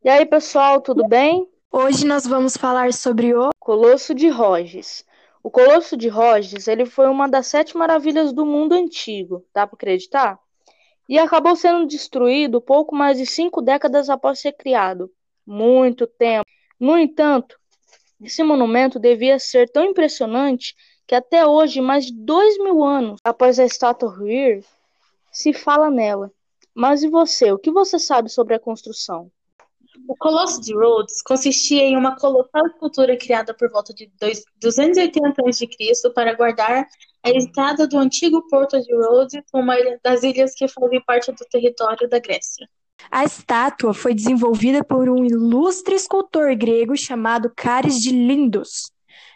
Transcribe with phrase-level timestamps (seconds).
[0.00, 1.50] E aí, pessoal, tudo bem?
[1.72, 5.04] Hoje nós vamos falar sobre o Colosso de Rhodes.
[5.42, 9.74] O Colosso de Rhodes, ele foi uma das sete maravilhas do mundo antigo, dá para
[9.74, 10.38] acreditar?
[11.08, 15.10] E acabou sendo destruído pouco mais de cinco décadas após ser criado.
[15.44, 16.48] Muito tempo.
[16.78, 17.58] No entanto,
[18.22, 20.76] esse monumento devia ser tão impressionante
[21.08, 24.64] que até hoje, mais de dois mil anos após a estátua ruir,
[25.32, 26.30] se fala nela.
[26.72, 27.50] Mas e você?
[27.50, 29.28] O que você sabe sobre a construção?
[30.06, 34.10] O Colosso de Rhodes consistia em uma colossal escultura criada por volta de
[34.60, 36.10] 280 a.C.
[36.14, 36.86] para guardar
[37.22, 42.08] a entrada do antigo porto de Rhodes, uma das ilhas que fazem parte do território
[42.08, 42.68] da Grécia.
[43.10, 48.90] A estátua foi desenvolvida por um ilustre escultor grego chamado Caris de Lindos,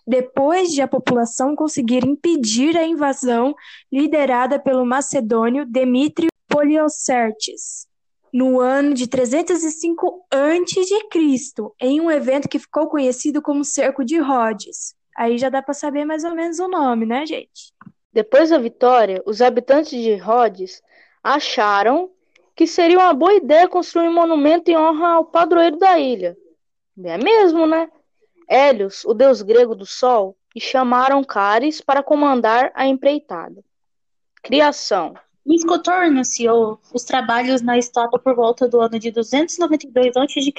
[0.07, 3.55] depois de a população conseguir impedir a invasão
[3.91, 7.87] liderada pelo macedônio Demétrio Poliocertes
[8.33, 14.95] no ano de 305 a.C., em um evento que ficou conhecido como Cerco de Rhodes.
[15.17, 17.73] Aí já dá para saber mais ou menos o nome, né, gente?
[18.13, 20.83] Depois da vitória, os habitantes de Rhodes
[21.23, 22.11] acharam
[22.57, 26.37] que seria uma boa ideia construir um monumento em honra ao padroeiro da ilha.
[27.05, 27.89] É mesmo, né?
[28.49, 33.63] Hélios, o deus grego do sol, e chamaram Caris para comandar a empreitada.
[34.43, 35.15] Criação
[35.45, 40.53] o escultor iniciou os trabalhos na estátua por volta do ano de 292 a.C.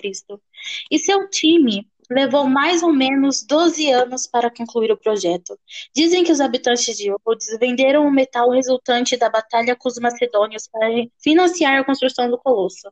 [0.91, 5.57] e seu time levou mais ou menos 12 anos para concluir o projeto.
[5.95, 10.67] Dizem que os habitantes de Rhodes venderam o metal resultante da batalha com os macedônios
[10.67, 10.87] para
[11.21, 12.91] financiar a construção do colosso,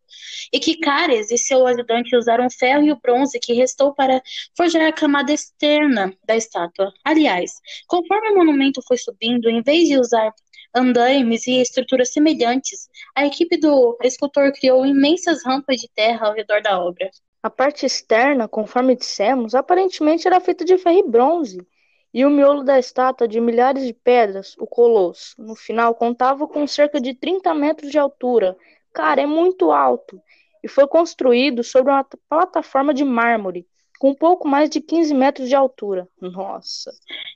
[0.52, 4.22] e que Cares e seu ajudante usaram o ferro e o bronze que restou para
[4.56, 6.92] forjar a camada externa da estátua.
[7.04, 7.54] Aliás,
[7.88, 10.34] conforme o monumento foi subindo, em vez de usar
[10.74, 16.62] andaimes e estruturas semelhantes, a equipe do escultor criou imensas rampas de terra ao redor
[16.62, 17.10] da obra.
[17.44, 21.68] A parte externa, conforme dissemos, aparentemente era feita de ferro e bronze,
[22.14, 26.68] e o miolo da estátua de milhares de pedras, o colosso, no final contava com
[26.68, 28.58] cerca de 30 metros de altura.
[28.94, 30.22] Cara, é muito alto.
[30.64, 33.66] E foi construído sobre uma plataforma de mármore,
[34.02, 36.10] com pouco mais de 15 metros de altura.
[36.20, 36.92] Nossa!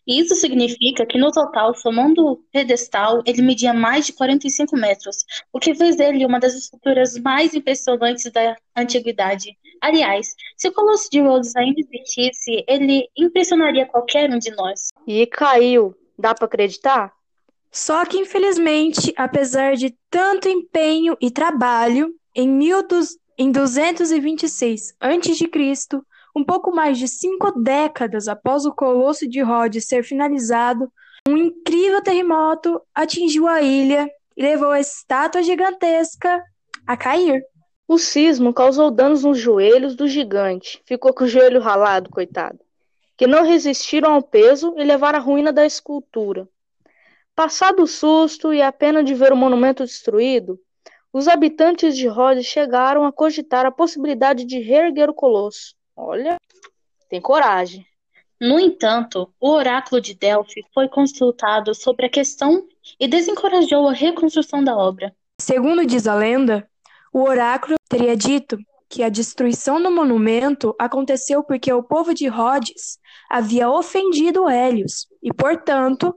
[0.07, 5.17] Isso significa que, no total, somando o pedestal, ele media mais de 45 metros,
[5.53, 9.55] o que fez dele uma das estruturas mais impressionantes da antiguidade.
[9.79, 14.89] Aliás, se o Colosso de Rhodes ainda existisse, ele impressionaria qualquer um de nós.
[15.05, 15.95] E caiu.
[16.17, 17.13] Dá para acreditar?
[17.71, 25.47] Só que, infelizmente, apesar de tanto empenho e trabalho, em, 1226 a.C.,
[26.35, 30.91] um pouco mais de cinco décadas após o Colosso de Rhodes ser finalizado,
[31.27, 36.43] um incrível terremoto atingiu a ilha e levou a estátua gigantesca
[36.85, 37.41] a cair.
[37.87, 40.81] O sismo causou danos nos joelhos do gigante.
[40.85, 42.59] Ficou com o joelho ralado, coitado.
[43.15, 46.49] Que não resistiram ao peso e levaram à ruína da escultura.
[47.33, 50.59] Passado o susto e a pena de ver o monumento destruído,
[51.13, 55.75] os habitantes de Rhodes chegaram a cogitar a possibilidade de reerguer o colosso.
[55.95, 56.37] Olha,
[57.09, 57.85] tem coragem.
[58.39, 62.67] No entanto, o oráculo de Delphi foi consultado sobre a questão
[62.99, 65.15] e desencorajou a reconstrução da obra.
[65.39, 66.69] Segundo diz a lenda,
[67.13, 68.57] o oráculo teria dito
[68.89, 75.33] que a destruição do monumento aconteceu porque o povo de Rhodes havia ofendido Hélios e,
[75.33, 76.13] portanto,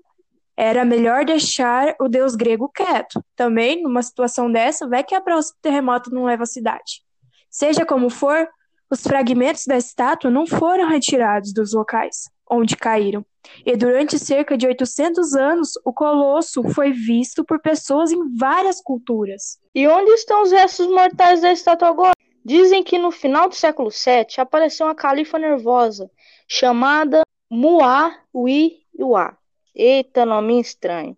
[0.56, 3.24] era melhor deixar o deus grego quieto.
[3.36, 7.02] Também, numa situação dessa, vai que a próxima terremoto não leva a cidade.
[7.48, 8.48] Seja como for,
[8.90, 13.24] os fragmentos da estátua não foram retirados dos locais onde caíram,
[13.64, 19.58] e durante cerca de 800 anos o colosso foi visto por pessoas em várias culturas.
[19.74, 22.12] E onde estão os restos mortais da estátua agora?
[22.44, 26.10] Dizem que no final do século VII apareceu uma califa nervosa
[26.46, 29.36] chamada Muawiyah.
[29.74, 31.16] Eita, nome estranho.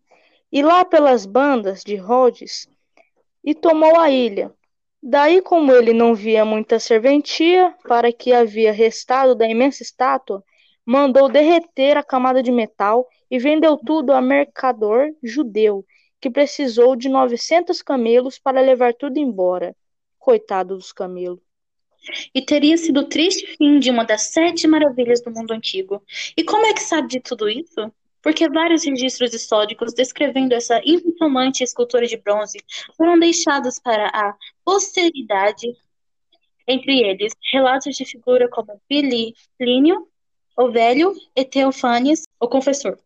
[0.52, 2.68] E lá pelas bandas de Rhodes
[3.44, 4.52] e tomou a ilha.
[5.02, 10.44] Daí, como ele não via muita serventia para que havia restado da imensa estátua,
[10.84, 15.86] mandou derreter a camada de metal e vendeu tudo a mercador judeu,
[16.20, 19.74] que precisou de novecentos camelos para levar tudo embora.
[20.18, 21.40] Coitado dos camelos.
[22.34, 26.02] E teria sido o triste fim de uma das sete maravilhas do mundo antigo.
[26.36, 27.90] E como é que sabe de tudo isso?
[28.22, 32.58] Porque vários registros históricos descrevendo essa impressionante escultura de bronze
[32.96, 34.34] foram deixados para a
[34.64, 35.68] posteridade,
[36.66, 40.06] entre eles relatos de figura como Plínio,
[40.56, 42.98] o Velho e Teofanes, o Confessor.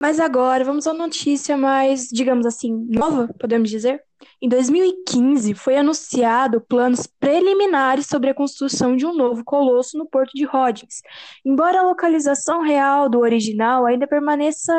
[0.00, 4.05] Mas agora vamos a uma notícia mais, digamos assim, nova, podemos dizer.
[4.40, 10.32] Em 2015, foi anunciado planos preliminares sobre a construção de um novo colosso no Porto
[10.34, 11.02] de Rhodes,
[11.44, 14.72] embora a localização real do original ainda permaneça,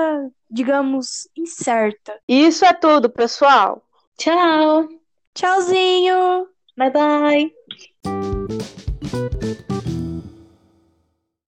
[0.49, 2.13] digamos, incerta.
[2.27, 3.83] Isso é tudo, pessoal.
[4.17, 4.87] Tchau.
[5.33, 6.47] Tchauzinho.
[6.75, 7.51] Bye bye.